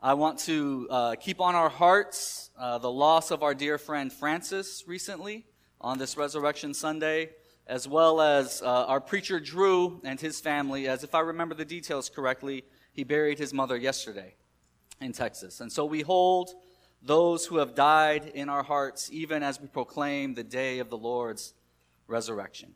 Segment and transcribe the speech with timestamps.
[0.00, 4.12] I want to uh, keep on our hearts uh, the loss of our dear friend
[4.12, 5.44] Francis recently
[5.80, 7.30] on this Resurrection Sunday,
[7.66, 11.64] as well as uh, our preacher Drew and his family, as if I remember the
[11.64, 14.36] details correctly, he buried his mother yesterday
[15.00, 15.60] in Texas.
[15.60, 16.50] And so we hold
[17.02, 20.98] those who have died in our hearts, even as we proclaim the day of the
[20.98, 21.54] Lord's
[22.06, 22.72] resurrection.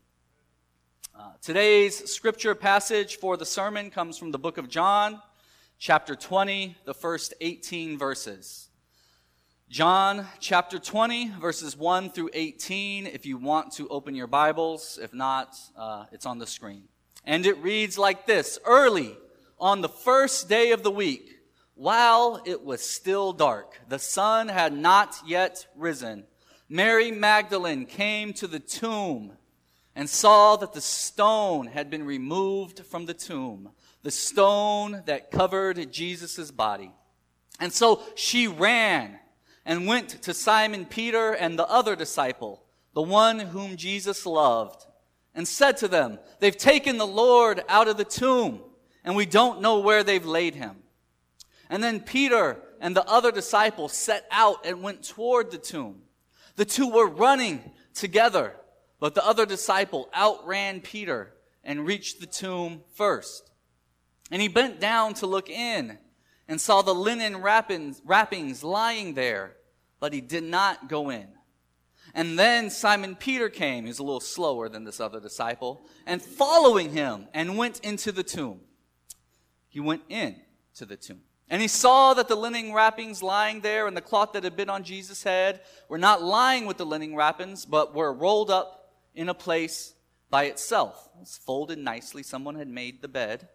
[1.16, 5.22] Uh, today's scripture passage for the sermon comes from the book of John
[5.82, 8.68] chapter 20, the first 18 verses.
[9.68, 14.96] John chapter 20, verses 1 through 18, if you want to open your Bibles.
[15.02, 16.84] If not, uh, it's on the screen.
[17.24, 19.16] And it reads like this Early
[19.58, 21.40] on the first day of the week,
[21.74, 26.26] while it was still dark, the sun had not yet risen,
[26.68, 29.32] Mary Magdalene came to the tomb
[29.96, 33.70] and saw that the stone had been removed from the tomb
[34.02, 36.92] the stone that covered Jesus' body.
[37.60, 39.18] And so she ran
[39.64, 42.64] and went to Simon Peter and the other disciple,
[42.94, 44.84] the one whom Jesus loved,
[45.34, 48.60] and said to them, They've taken the Lord out of the tomb,
[49.04, 50.76] and we don't know where they've laid him.
[51.70, 56.02] And then Peter and the other disciple set out and went toward the tomb.
[56.56, 57.62] The two were running
[57.94, 58.54] together,
[58.98, 61.32] but the other disciple outran Peter
[61.64, 63.51] and reached the tomb first.
[64.32, 65.98] And he bent down to look in
[66.48, 69.56] and saw the linen wrappings, lying there,
[70.00, 71.28] but he did not go in.
[72.14, 76.90] And then Simon Peter came, he's a little slower than this other disciple, and following
[76.90, 78.60] him and went into the tomb.
[79.68, 80.40] He went in
[80.76, 81.20] to the tomb.
[81.50, 84.70] And he saw that the linen wrappings lying there and the cloth that had been
[84.70, 89.28] on Jesus' head were not lying with the linen wrappings, but were rolled up in
[89.28, 89.92] a place
[90.30, 91.10] by itself.
[91.14, 92.22] It was folded nicely.
[92.22, 93.48] Someone had made the bed.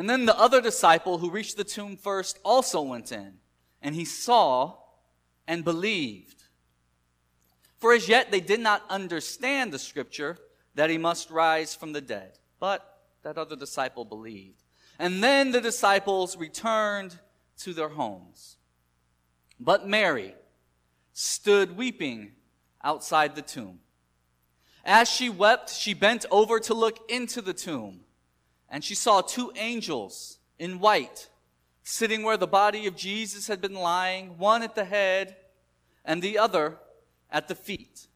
[0.00, 3.34] And then the other disciple who reached the tomb first also went in,
[3.82, 4.78] and he saw
[5.46, 6.44] and believed.
[7.76, 10.38] For as yet they did not understand the scripture
[10.74, 12.38] that he must rise from the dead.
[12.58, 12.82] But
[13.24, 14.62] that other disciple believed.
[14.98, 17.18] And then the disciples returned
[17.58, 18.56] to their homes.
[19.58, 20.34] But Mary
[21.12, 22.32] stood weeping
[22.82, 23.80] outside the tomb.
[24.82, 28.00] As she wept, she bent over to look into the tomb
[28.70, 31.28] and she saw two angels in white
[31.82, 35.36] sitting where the body of Jesus had been lying, one at the head
[36.04, 36.78] and the other
[37.30, 38.06] at the feet.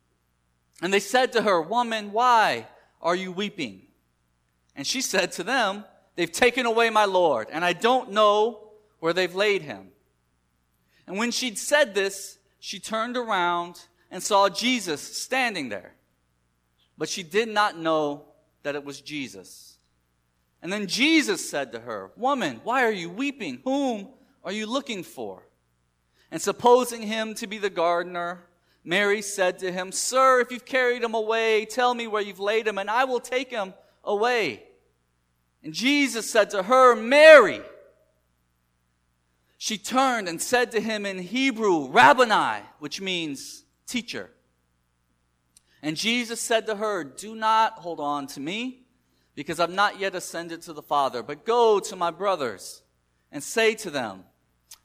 [0.80, 2.68] And they said to her, Woman, why
[3.02, 3.82] are you weeping?
[4.76, 5.84] And she said to them,
[6.16, 8.70] They've taken away my Lord, and I don't know
[9.00, 9.88] where they've laid him.
[11.06, 15.94] And when she'd said this, she turned around and saw Jesus standing there.
[16.96, 18.26] But she did not know
[18.62, 19.73] that it was Jesus.
[20.64, 23.60] And then Jesus said to her, Woman, why are you weeping?
[23.64, 24.08] Whom
[24.42, 25.46] are you looking for?
[26.30, 28.46] And supposing him to be the gardener,
[28.82, 32.66] Mary said to him, Sir, if you've carried him away, tell me where you've laid
[32.66, 34.62] him, and I will take him away.
[35.62, 37.60] And Jesus said to her, Mary.
[39.58, 44.30] She turned and said to him in Hebrew, Rabboni, which means teacher.
[45.82, 48.83] And Jesus said to her, Do not hold on to me
[49.34, 51.22] because I've not yet ascended to the Father.
[51.22, 52.82] But go to my brothers
[53.32, 54.24] and say to them,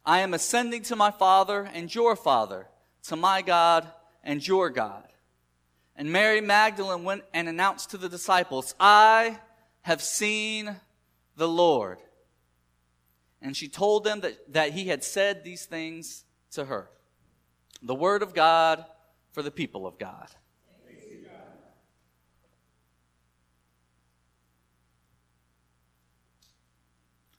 [0.05, 2.67] I am ascending to my Father and your Father,
[3.03, 3.87] to my God
[4.23, 5.07] and your God.
[5.95, 9.37] And Mary Magdalene went and announced to the disciples, I
[9.81, 10.77] have seen
[11.35, 11.99] the Lord.
[13.41, 16.89] And she told them that, that he had said these things to her.
[17.81, 18.85] The word of God
[19.31, 20.27] for the people of God.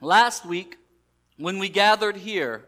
[0.03, 0.79] Last week,
[1.37, 2.65] when we gathered here,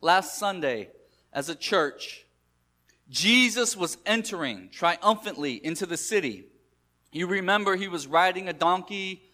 [0.00, 0.90] last Sunday,
[1.32, 2.24] as a church,
[3.10, 6.44] Jesus was entering triumphantly into the city.
[7.10, 9.24] You remember he was riding a donkey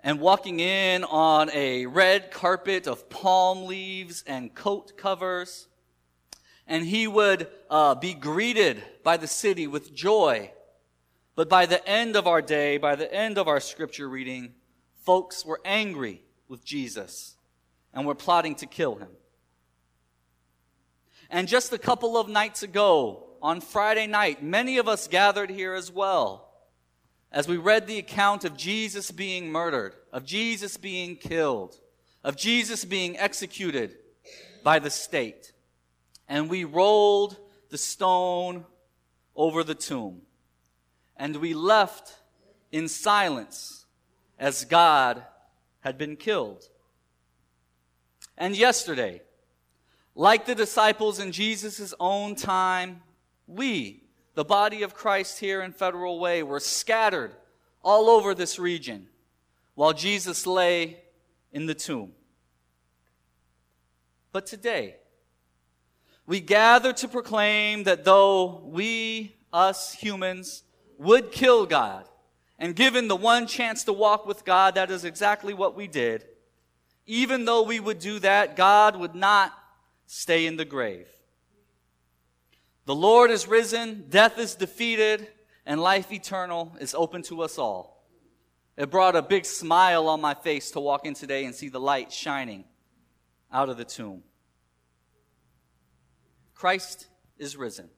[0.00, 5.68] and walking in on a red carpet of palm leaves and coat covers.
[6.66, 10.50] And he would uh, be greeted by the city with joy.
[11.34, 14.52] But by the end of our day, by the end of our scripture reading,
[15.02, 17.36] folks were angry with Jesus
[17.94, 19.08] and were plotting to kill him.
[21.30, 25.72] And just a couple of nights ago, on Friday night, many of us gathered here
[25.72, 26.48] as well
[27.32, 31.78] as we read the account of Jesus being murdered, of Jesus being killed,
[32.24, 33.96] of Jesus being executed
[34.64, 35.52] by the state.
[36.28, 37.36] And we rolled
[37.70, 38.66] the stone
[39.36, 40.22] over the tomb.
[41.16, 42.16] And we left
[42.72, 43.86] in silence
[44.38, 45.24] as God
[45.80, 46.68] had been killed.
[48.36, 49.22] And yesterday,
[50.14, 53.02] Like the disciples in Jesus' own time,
[53.46, 54.02] we,
[54.34, 57.34] the body of Christ here in Federal Way, were scattered
[57.82, 59.06] all over this region
[59.74, 60.98] while Jesus lay
[61.52, 62.12] in the tomb.
[64.32, 64.96] But today,
[66.26, 70.62] we gather to proclaim that though we, us humans,
[70.98, 72.04] would kill God,
[72.60, 76.26] and given the one chance to walk with God, that is exactly what we did.
[77.06, 79.52] Even though we would do that, God would not
[80.06, 81.08] stay in the grave.
[82.84, 85.26] The Lord is risen, death is defeated,
[85.64, 88.06] and life eternal is open to us all.
[88.76, 91.80] It brought a big smile on my face to walk in today and see the
[91.80, 92.64] light shining
[93.50, 94.22] out of the tomb.
[96.54, 97.06] Christ
[97.38, 97.88] is risen.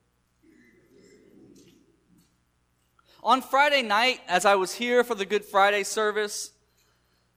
[3.25, 6.51] On Friday night, as I was here for the Good Friday service,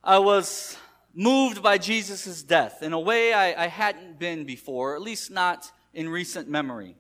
[0.04, 0.76] I was
[1.14, 5.72] moved by Jesus' death in a way I, I, hadn't been before, at least not
[5.94, 6.96] in recent memory.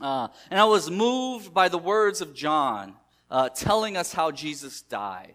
[0.00, 2.94] Uh, and I was moved by the words of John
[3.30, 5.34] uh, telling us how Jesus died.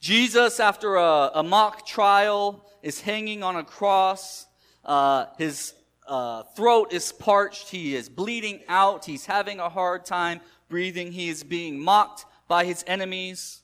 [0.00, 4.48] Jesus, after a, a mock trial, is hanging on a cross.
[4.84, 5.74] Uh, his
[6.08, 7.68] uh, throat is parched.
[7.68, 9.04] He is bleeding out.
[9.04, 11.12] He's having a hard time breathing.
[11.12, 13.62] He is being mocked by his enemies.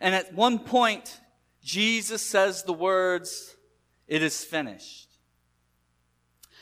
[0.00, 1.20] And at one point,
[1.62, 3.56] Jesus says the words,
[4.08, 5.08] It is finished.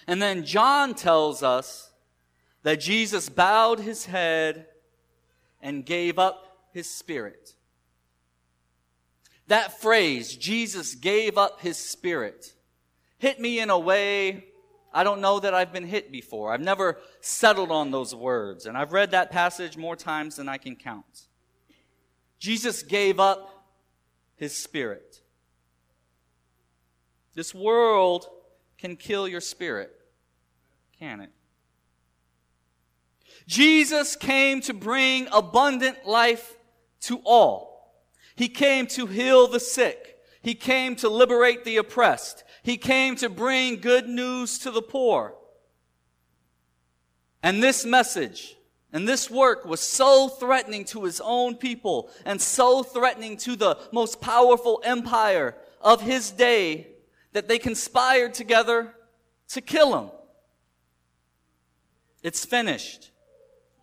[0.07, 1.91] And then John tells us
[2.63, 4.67] that Jesus bowed his head
[5.63, 7.55] and gave up his spirit.
[9.47, 12.55] That phrase, Jesus gave up his spirit,
[13.19, 14.45] hit me in a way
[14.93, 16.53] I don't know that I've been hit before.
[16.53, 18.67] I've never settled on those words.
[18.67, 21.27] And I've read that passage more times than I can count.
[22.39, 23.67] Jesus gave up
[24.37, 25.21] his spirit.
[27.35, 28.27] This world
[28.79, 29.95] can kill your spirit,
[30.99, 31.31] can it?
[33.47, 36.57] Jesus came to bring abundant life
[37.03, 38.03] to all.
[38.35, 40.17] He came to heal the sick.
[40.43, 42.45] He came to liberate the oppressed.
[42.63, 45.35] He came to bring good news to the poor.
[47.43, 48.57] And this message
[48.93, 53.79] and this work was so threatening to his own people and so threatening to the
[53.93, 56.89] most powerful empire of his day
[57.33, 58.95] that they conspired together
[59.49, 60.11] to kill him.
[62.23, 63.11] It's finished,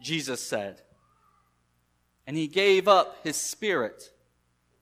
[0.01, 0.81] Jesus said.
[2.27, 4.11] And he gave up his spirit,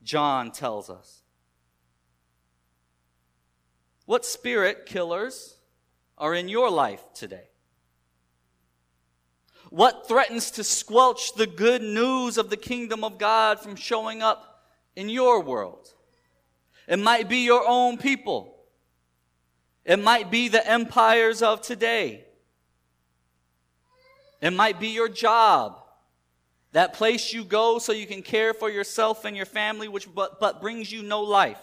[0.03, 1.21] John tells us.
[4.05, 5.55] What spirit killers
[6.17, 7.49] are in your life today?
[9.69, 14.63] What threatens to squelch the good news of the kingdom of God from showing up
[14.95, 15.89] in your world?
[16.87, 18.55] It might be your own people.
[19.83, 22.25] It might be the empires of today.
[24.41, 25.81] It might be your job.
[26.73, 30.39] That place you go so you can care for yourself and your family, which but,
[30.39, 31.59] but brings you no life.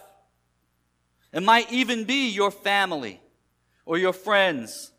[1.33, 3.19] It might even be your family
[3.85, 4.91] or your friends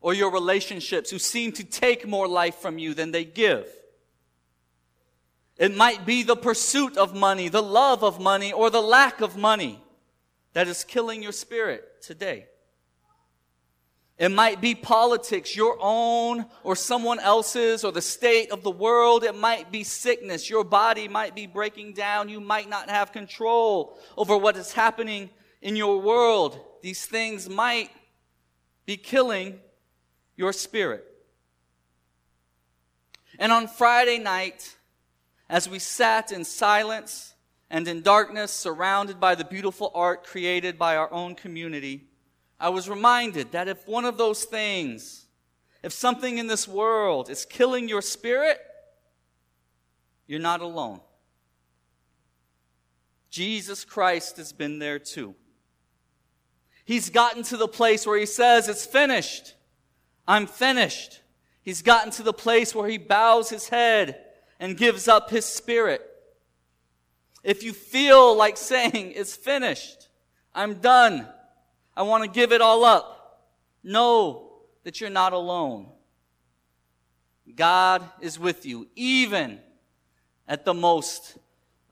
[0.00, 3.68] or your relationships who seem to take more life from you than they give.
[5.56, 9.36] It might be the pursuit of money, the love of money, or the lack of
[9.36, 9.80] money
[10.52, 12.46] that is killing your spirit today.
[14.18, 19.24] It might be politics, your own or someone else's, or the state of the world.
[19.24, 20.50] It might be sickness.
[20.50, 22.28] Your body might be breaking down.
[22.28, 25.30] You might not have control over what is happening
[25.62, 27.90] in your world, these things might
[28.84, 29.58] be killing
[30.36, 31.04] your spirit.
[33.38, 34.76] And on Friday night,
[35.48, 37.34] as we sat in silence
[37.70, 42.04] and in darkness, surrounded by the beautiful art created by our own community,
[42.58, 45.26] I was reminded that if one of those things,
[45.82, 48.58] if something in this world is killing your spirit,
[50.26, 51.00] you're not alone.
[53.30, 55.34] Jesus Christ has been there too.
[56.86, 59.54] He's gotten to the place where he says, It's finished.
[60.26, 61.20] I'm finished.
[61.62, 64.20] He's gotten to the place where he bows his head
[64.60, 66.00] and gives up his spirit.
[67.42, 70.08] If you feel like saying, It's finished,
[70.54, 71.26] I'm done,
[71.96, 73.42] I want to give it all up,
[73.82, 74.52] know
[74.84, 75.88] that you're not alone.
[77.56, 79.58] God is with you, even
[80.46, 81.36] at the most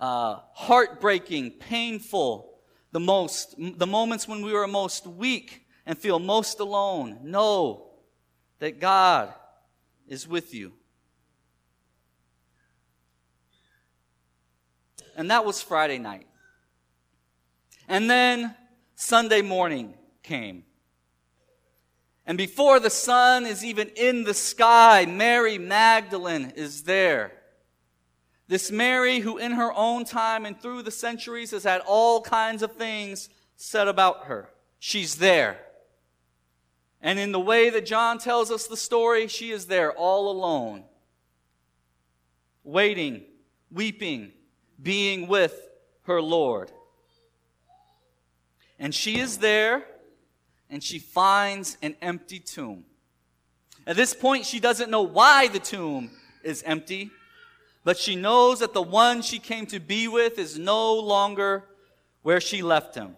[0.00, 2.53] uh, heartbreaking, painful,
[2.94, 7.88] the most, the moments when we are most weak and feel most alone, know
[8.60, 9.34] that God
[10.06, 10.72] is with you.
[15.16, 16.28] And that was Friday night.
[17.88, 18.54] And then
[18.94, 20.62] Sunday morning came.
[22.24, 27.32] And before the sun is even in the sky, Mary Magdalene is there.
[28.46, 32.62] This Mary, who in her own time and through the centuries has had all kinds
[32.62, 35.58] of things said about her, she's there.
[37.00, 40.84] And in the way that John tells us the story, she is there all alone,
[42.62, 43.22] waiting,
[43.70, 44.32] weeping,
[44.82, 45.68] being with
[46.02, 46.70] her Lord.
[48.78, 49.84] And she is there,
[50.68, 52.84] and she finds an empty tomb.
[53.86, 56.10] At this point, she doesn't know why the tomb
[56.42, 57.10] is empty,
[57.84, 61.64] but she knows that the one she came to be with is no longer
[62.22, 63.14] where she left him.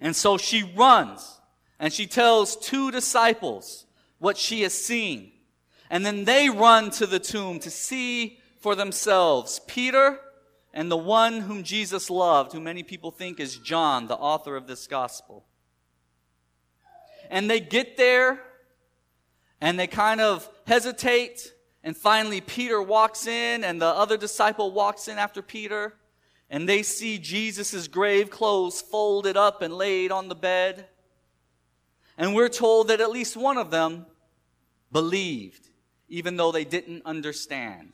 [0.00, 1.40] And so she runs
[1.78, 3.84] and she tells two disciples
[4.18, 5.32] what she has seen.
[5.90, 9.60] And then they run to the tomb to see for themselves.
[9.66, 10.20] Peter
[10.72, 14.68] and the one whom Jesus loved, who many people think is John, the author of
[14.68, 15.44] this gospel.
[17.28, 18.40] And they get there
[19.60, 21.52] and they kind of hesitate.
[21.82, 25.94] And finally, Peter walks in, and the other disciple walks in after Peter.
[26.50, 30.88] And they see Jesus' grave clothes folded up and laid on the bed.
[32.18, 34.04] And we're told that at least one of them
[34.92, 35.68] believed,
[36.08, 37.92] even though they didn't understand.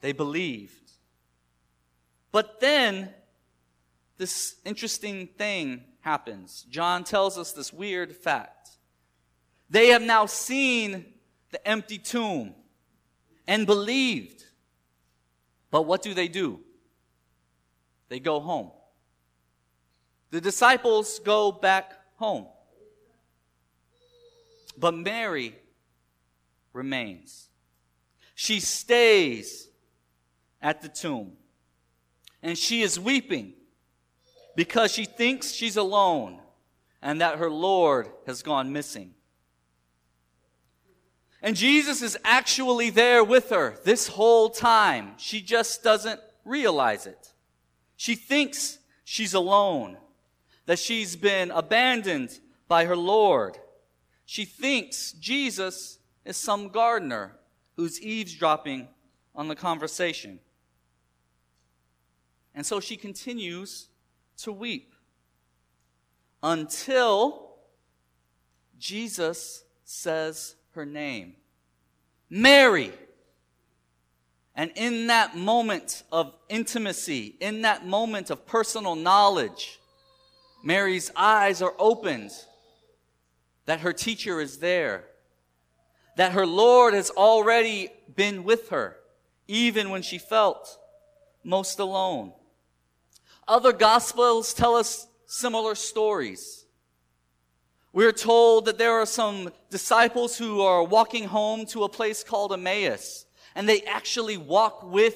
[0.00, 0.92] They believed.
[2.30, 3.10] But then,
[4.16, 6.66] this interesting thing happens.
[6.70, 8.70] John tells us this weird fact.
[9.70, 11.06] They have now seen
[11.50, 12.54] the empty tomb
[13.46, 14.44] and believed.
[15.70, 16.60] But what do they do?
[18.08, 18.70] They go home.
[20.30, 22.46] The disciples go back home.
[24.78, 25.54] But Mary
[26.72, 27.48] remains.
[28.34, 29.68] She stays
[30.60, 31.32] at the tomb
[32.42, 33.54] and she is weeping
[34.56, 36.40] because she thinks she's alone
[37.00, 39.14] and that her Lord has gone missing.
[41.42, 45.14] And Jesus is actually there with her this whole time.
[45.16, 47.32] She just doesn't realize it.
[47.96, 49.96] She thinks she's alone,
[50.66, 53.58] that she's been abandoned by her Lord.
[54.24, 57.36] She thinks Jesus is some gardener
[57.76, 58.88] who's eavesdropping
[59.34, 60.38] on the conversation.
[62.54, 63.88] And so she continues
[64.38, 64.94] to weep
[66.42, 67.56] until
[68.78, 71.34] Jesus says her name
[72.28, 72.92] Mary.
[74.54, 79.80] And in that moment of intimacy, in that moment of personal knowledge,
[80.62, 82.30] Mary's eyes are opened
[83.66, 85.04] that her teacher is there,
[86.16, 88.96] that her Lord has already been with her,
[89.48, 90.78] even when she felt
[91.44, 92.32] most alone.
[93.48, 96.61] Other gospels tell us similar stories.
[97.92, 102.52] We're told that there are some disciples who are walking home to a place called
[102.52, 105.14] Emmaus, and they actually walk with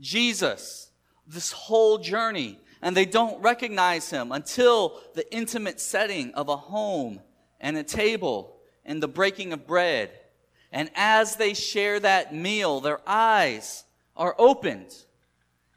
[0.00, 0.90] Jesus
[1.26, 7.20] this whole journey, and they don't recognize him until the intimate setting of a home
[7.60, 10.10] and a table and the breaking of bread.
[10.72, 13.84] And as they share that meal, their eyes
[14.16, 14.94] are opened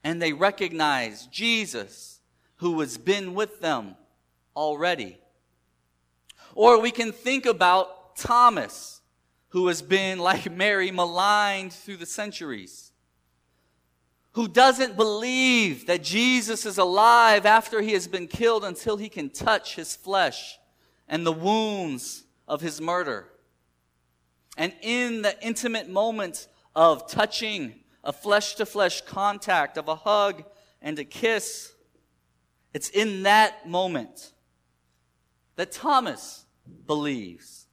[0.03, 2.19] and they recognize Jesus
[2.57, 3.95] who has been with them
[4.55, 5.19] already.
[6.59, 8.99] Or we can think about Thomas,
[9.47, 12.91] who has been, like Mary, maligned through the centuries,
[14.33, 19.29] who doesn't believe that Jesus is alive after he has been killed until he can
[19.29, 20.59] touch his flesh
[21.07, 23.29] and the wounds of his murder.
[24.57, 30.43] And in the intimate moment of touching a flesh to flesh contact, of a hug
[30.81, 31.71] and a kiss.
[32.73, 34.33] It's in that moment
[35.55, 36.45] that Thomas
[36.88, 37.67] believes.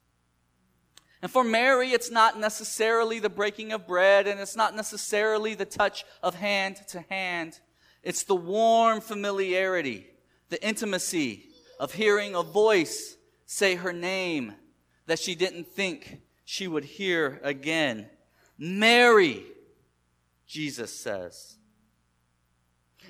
[1.21, 5.65] And for Mary, it's not necessarily the breaking of bread and it's not necessarily the
[5.65, 7.59] touch of hand to hand.
[8.03, 10.07] It's the warm familiarity,
[10.49, 11.49] the intimacy
[11.79, 14.53] of hearing a voice say her name
[15.07, 18.07] that she didn't think she would hear again.
[18.57, 19.43] Mary
[20.47, 21.57] Jesus says.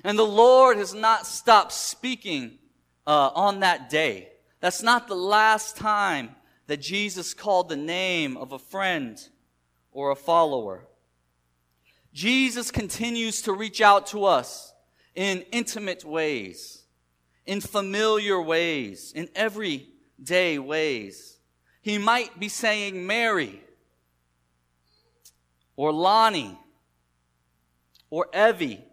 [0.04, 2.58] And the Lord has not stopped speaking
[3.06, 4.28] uh, on that day.
[4.60, 6.30] That's not the last time
[6.66, 9.18] that Jesus called the name of a friend
[9.92, 10.86] or a follower.
[12.12, 14.72] Jesus continues to reach out to us
[15.14, 16.84] in intimate ways,
[17.46, 21.38] in familiar ways, in everyday ways.
[21.80, 23.62] He might be saying Mary
[25.76, 26.58] or Lonnie
[28.10, 28.84] or Evie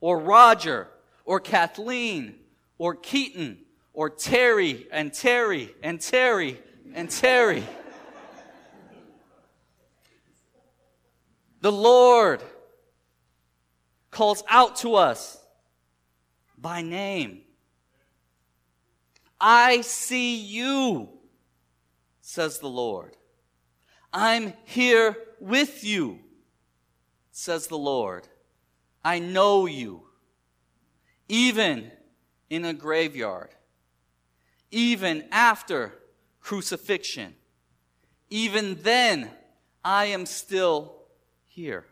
[0.00, 0.88] or Roger
[1.24, 2.34] or Kathleen
[2.78, 3.58] or Keaton
[3.92, 6.60] or Terry and Terry and Terry
[6.94, 7.64] and Terry.
[11.60, 12.42] the Lord
[14.10, 15.38] calls out to us
[16.56, 17.42] by name.
[19.40, 21.08] I see you,
[22.20, 23.16] says the Lord.
[24.12, 26.20] I'm here with you,
[27.32, 28.28] says the Lord.
[29.04, 30.04] I know you,
[31.28, 31.90] even
[32.50, 33.48] in a graveyard,
[34.72, 35.94] even after
[36.40, 37.34] crucifixion.
[38.30, 39.30] Even then,
[39.84, 40.94] I am still
[41.44, 41.84] here.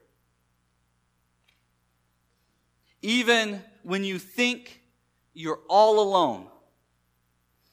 [3.03, 4.81] Even when you think
[5.33, 6.47] you're all alone,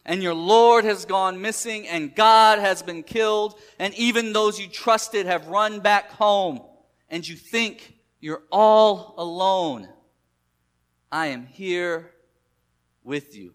[0.06, 4.68] and your Lord has gone missing, and God has been killed, and even those you
[4.68, 6.62] trusted have run back home,
[7.10, 9.90] and you think you're all alone.
[11.12, 12.12] I am here
[13.04, 13.54] with you.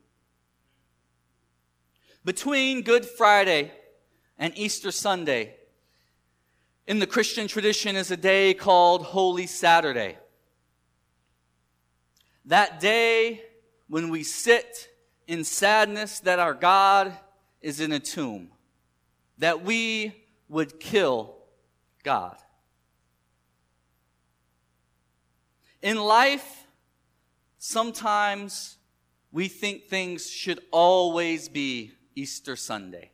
[2.25, 3.73] Between Good Friday
[4.39, 5.57] and Easter Sunday,
[6.87, 10.19] in the Christian tradition is a day called Holy Saturday.
[12.45, 13.43] That day
[13.89, 14.89] when we sit
[15.27, 17.13] in sadness that our God
[17.61, 18.51] is in a tomb,
[19.39, 20.15] that we
[20.49, 21.35] would kill
[22.05, 22.37] God.
[25.81, 26.69] In life,
[27.59, 28.77] sometimes
[29.33, 33.13] we think things should always be Easter Sunday.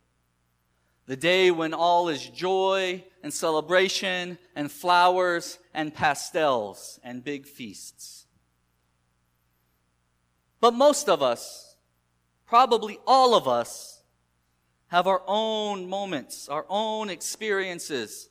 [1.07, 8.27] The day when all is joy and celebration and flowers and pastels and big feasts.
[10.61, 11.77] But most of us,
[12.47, 14.03] probably all of us,
[14.89, 18.29] have our own moments, our own experiences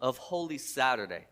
[0.00, 1.26] of Holy Saturday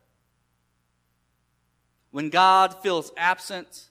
[2.16, 3.90] when God feels absent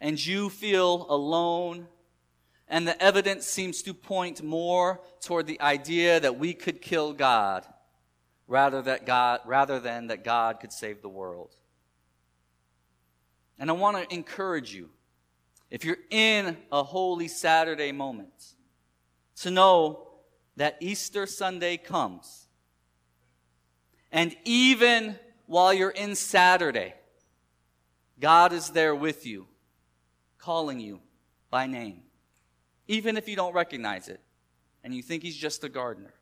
[0.00, 1.86] and you feel alone,
[2.68, 7.66] and the evidence seems to point more toward the idea that we could kill God
[8.46, 11.56] rather, that God, rather than that God could save the world.
[13.58, 14.90] And I want to encourage you,
[15.70, 18.54] if you're in a Holy Saturday moment,
[19.36, 20.08] to know
[20.56, 22.46] that Easter Sunday comes.
[24.12, 26.94] And even while you're in Saturday,
[28.20, 29.46] God is there with you,
[30.38, 31.00] calling you
[31.50, 32.02] by name,
[32.86, 34.20] even if you don't recognize it
[34.82, 36.14] and you think he's just a gardener.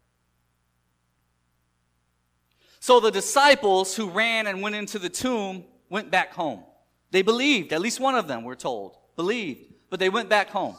[2.81, 6.65] So the disciples who ran and went into the tomb went back home.
[7.11, 10.77] They believed, at least one of them, we're told, believed, but they went back home.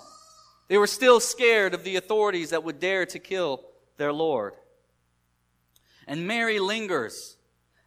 [0.68, 3.64] They were still scared of the authorities that would dare to kill
[3.98, 4.54] their Lord.
[6.08, 7.38] And Mary lingers,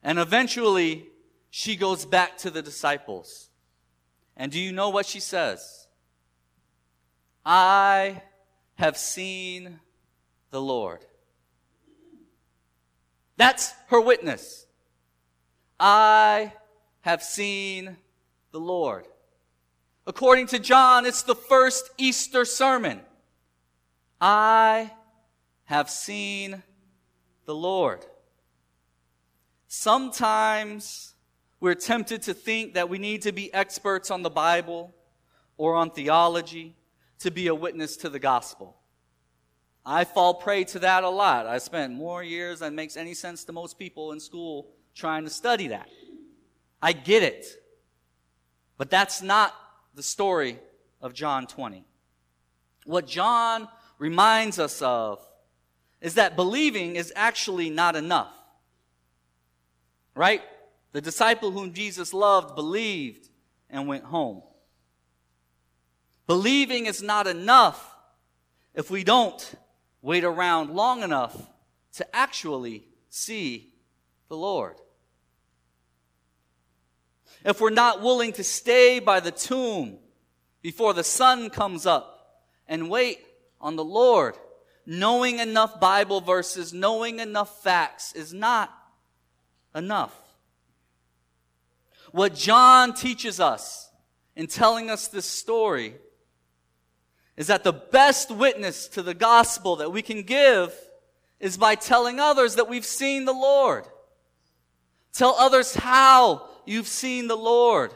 [0.03, 1.09] and eventually
[1.51, 3.51] she goes back to the disciples.
[4.37, 5.86] And do you know what she says?
[7.49, 8.23] I
[8.75, 9.79] have seen
[10.51, 11.05] the Lord.
[13.37, 14.67] That's her witness.
[15.79, 16.53] I
[17.03, 17.99] have seen
[18.51, 19.07] the Lord.
[20.09, 23.01] According to John, it's the first Easter sermon.
[24.21, 24.91] I
[25.67, 26.65] have seen
[27.45, 28.05] the Lord.
[29.69, 31.15] Sometimes
[31.61, 34.93] we're tempted to think that we need to be experts on the Bible
[35.57, 36.76] or on theology
[37.21, 38.77] to be a witness to the gospel.
[39.85, 41.47] I fall prey to that a lot.
[41.47, 45.31] I spent more years than makes any sense to most people in school trying to
[45.31, 45.89] study that.
[46.83, 47.47] I get it.
[48.77, 49.55] But that's not
[49.95, 50.59] the story
[51.01, 51.85] of John 20.
[52.85, 55.27] What John reminds us of
[56.01, 58.35] is that believing is actually not enough.
[60.15, 60.43] Right?
[60.93, 63.29] The disciple whom Jesus loved believed
[63.71, 64.43] and went home.
[66.27, 67.95] Believing is not enough
[68.75, 69.55] if we don't
[70.03, 71.37] wait around long enough
[71.95, 73.73] to actually see
[74.29, 74.77] the Lord.
[77.45, 79.99] If we're not willing to stay by the tomb
[80.62, 83.21] before the sun comes up and wait
[83.61, 84.37] on the Lord,
[84.85, 88.73] knowing enough Bible verses, knowing enough facts is not
[89.75, 90.15] enough.
[92.11, 93.91] What John teaches us
[94.35, 95.95] in telling us this story
[97.37, 100.75] is that the best witness to the gospel that we can give
[101.38, 103.85] is by telling others that we've seen the Lord.
[105.12, 107.92] Tell others how you've seen the Lord.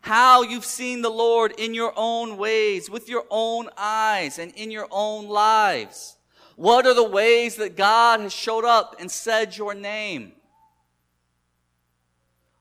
[0.00, 4.70] How you've seen the Lord in your own ways, with your own eyes, and in
[4.70, 6.16] your own lives.
[6.56, 10.32] What are the ways that God has showed up and said your name?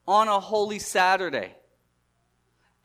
[0.08, 1.56] on a holy Saturday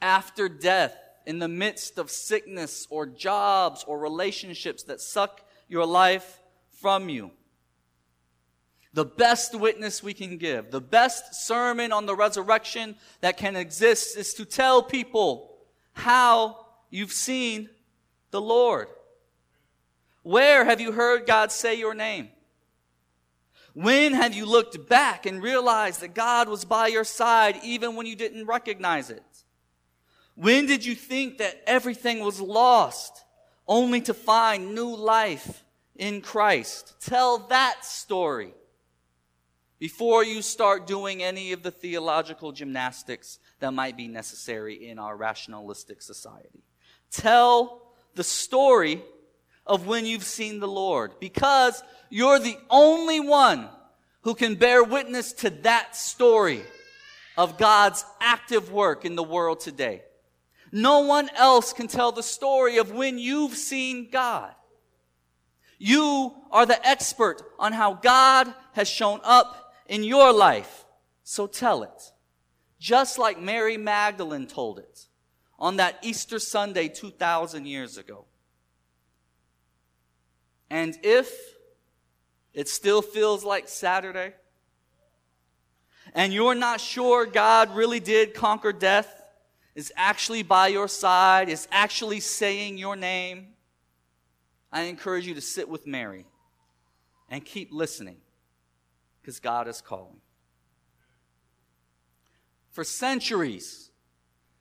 [0.00, 0.96] after death
[1.28, 6.40] in the midst of sickness or jobs or relationships that suck your life
[6.80, 7.30] from you.
[8.94, 14.16] The best witness we can give, the best sermon on the resurrection that can exist
[14.16, 15.54] is to tell people
[15.92, 17.68] how you've seen
[18.30, 18.88] the Lord.
[20.22, 22.30] Where have you heard God say your name?
[23.74, 28.06] When have you looked back and realized that God was by your side even when
[28.06, 29.22] you didn't recognize it?
[30.38, 33.24] When did you think that everything was lost
[33.66, 35.64] only to find new life
[35.96, 36.94] in Christ?
[37.00, 38.54] Tell that story
[39.80, 45.16] before you start doing any of the theological gymnastics that might be necessary in our
[45.16, 46.62] rationalistic society.
[47.10, 47.82] Tell
[48.14, 49.02] the story
[49.66, 53.68] of when you've seen the Lord because you're the only one
[54.20, 56.62] who can bear witness to that story
[57.36, 60.02] of God's active work in the world today.
[60.70, 64.54] No one else can tell the story of when you've seen God.
[65.78, 70.84] You are the expert on how God has shown up in your life.
[71.22, 72.12] So tell it.
[72.80, 75.06] Just like Mary Magdalene told it
[75.58, 78.26] on that Easter Sunday 2,000 years ago.
[80.70, 81.32] And if
[82.52, 84.34] it still feels like Saturday,
[86.14, 89.17] and you're not sure God really did conquer death,
[89.78, 93.46] is actually by your side, is actually saying your name,
[94.72, 96.26] I encourage you to sit with Mary
[97.28, 98.16] and keep listening
[99.20, 100.20] because God is calling.
[102.70, 103.92] For centuries,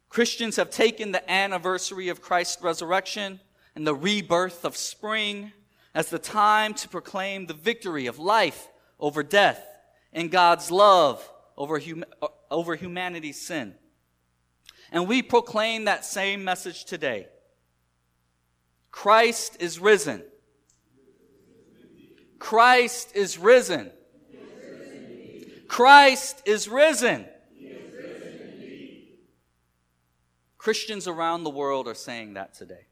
[0.07, 3.39] Christians have taken the anniversary of Christ's resurrection
[3.73, 5.51] and the rebirth of spring
[5.95, 8.67] as the time to proclaim the victory of life
[8.99, 9.65] over death
[10.13, 11.27] and God's love
[11.57, 12.05] over, hum-
[12.51, 13.73] over humanity's sin.
[14.91, 17.27] And we proclaim that same message today.
[18.91, 20.23] Christ is risen.
[22.39, 23.91] Christ is risen.
[25.67, 27.25] Christ is risen.
[30.57, 32.87] Christians around the world are saying that today.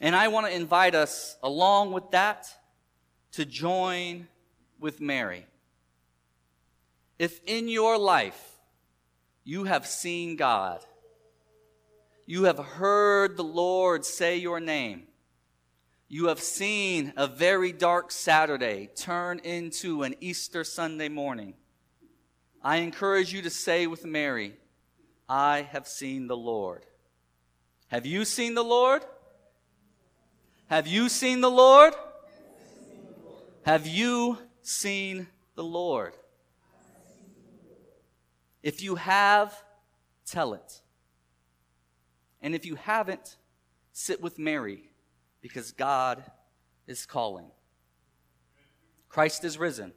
[0.00, 2.46] And I want to invite us, along with that,
[3.32, 4.28] to join
[4.78, 5.46] with Mary.
[7.18, 8.57] If in your life
[9.48, 10.84] you have seen God,
[12.26, 15.04] you have heard the Lord say your name,
[16.06, 21.54] you have seen a very dark Saturday turn into an Easter Sunday morning,
[22.62, 24.52] I encourage you to say with Mary,
[25.30, 26.84] I have seen the Lord.
[27.86, 29.02] Have you seen the Lord?
[30.66, 31.94] Have you seen the Lord?
[33.64, 36.12] Have you seen the Lord?
[38.62, 39.54] If you have,
[40.26, 40.82] tell it.
[42.40, 43.36] And if you haven't,
[43.92, 44.90] sit with Mary
[45.40, 46.24] because God
[46.86, 47.50] is calling.
[49.08, 49.92] Christ is risen.